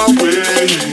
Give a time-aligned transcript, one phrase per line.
[0.00, 0.89] my way.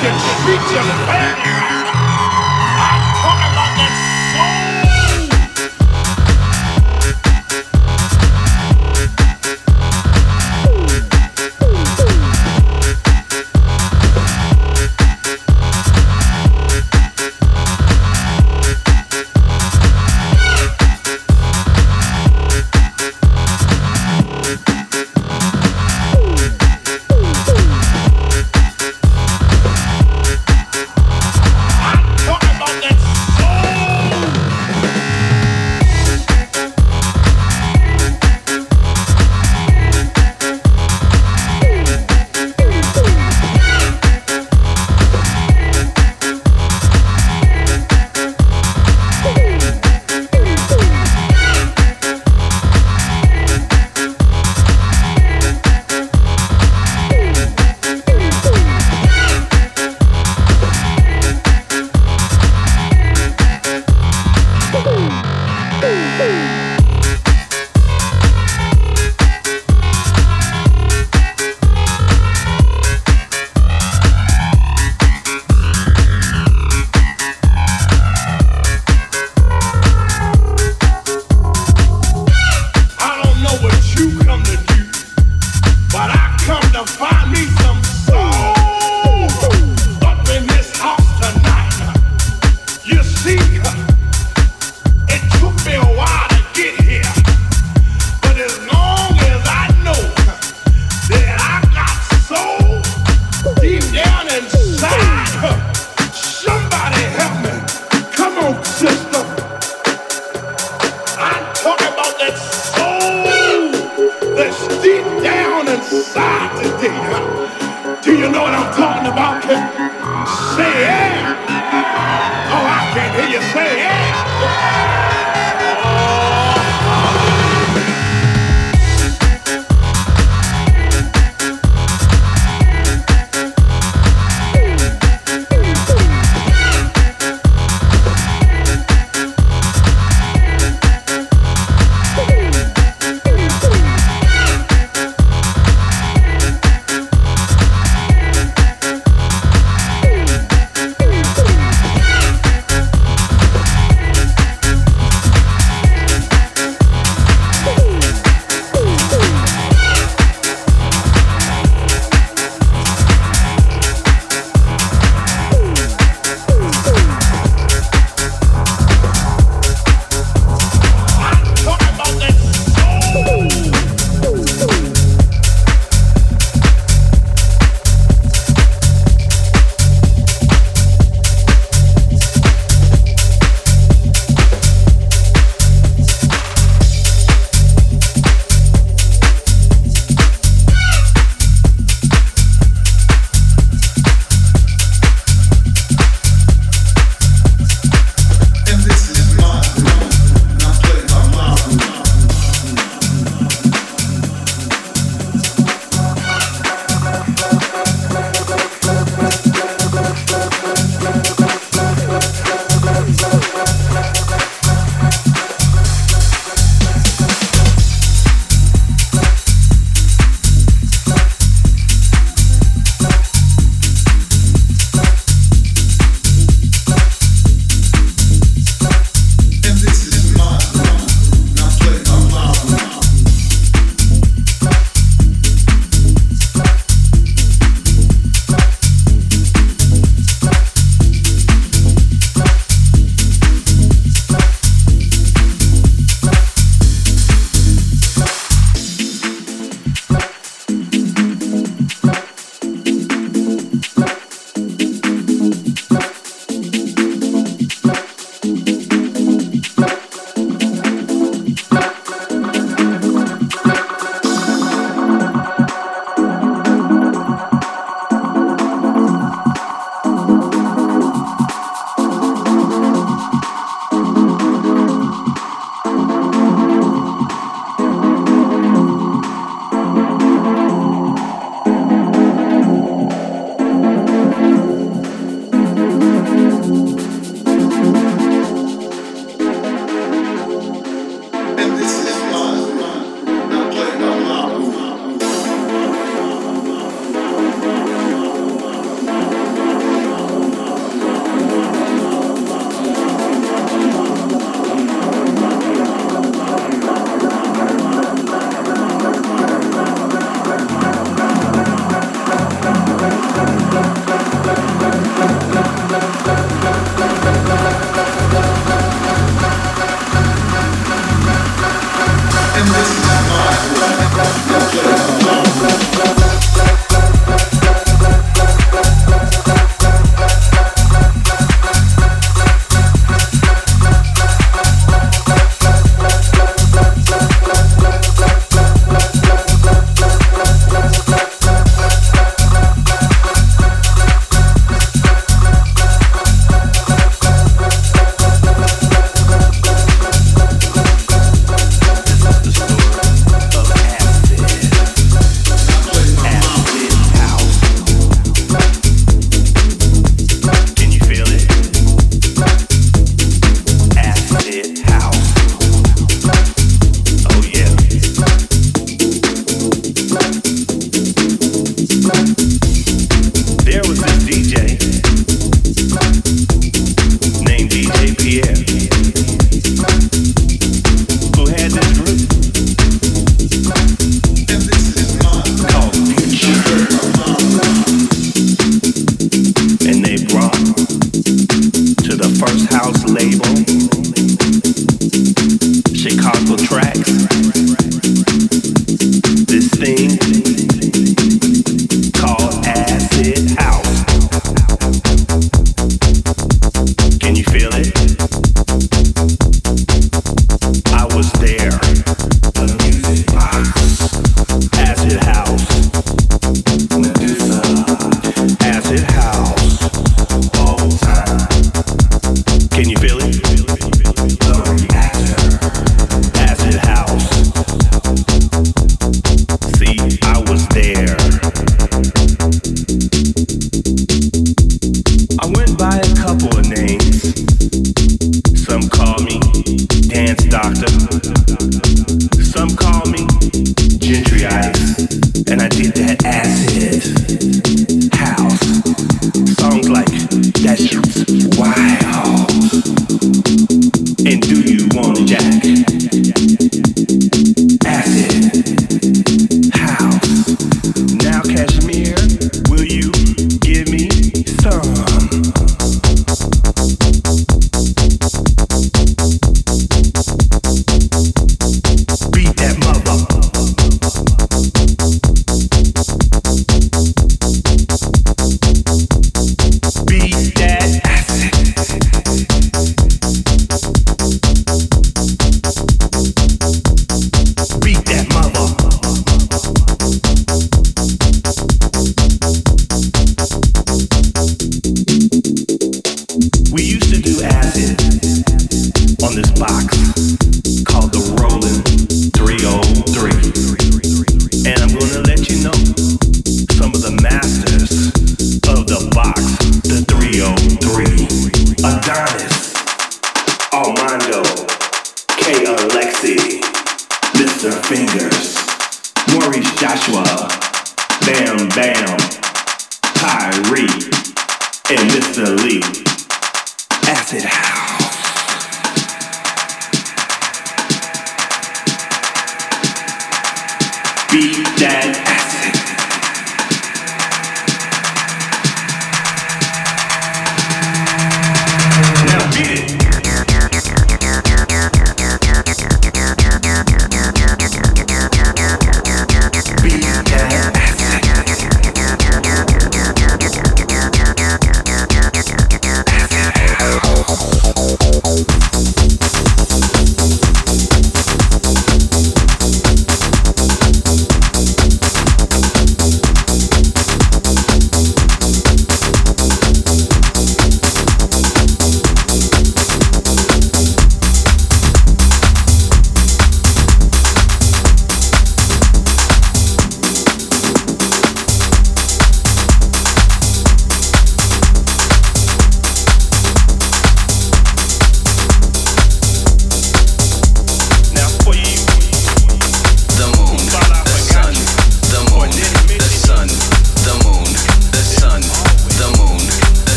[0.00, 0.16] Say yeah.
[0.16, 1.79] Oh, I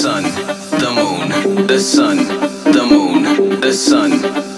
[0.00, 2.16] sun, the moon, the sun,
[2.72, 4.49] the moon, the sun.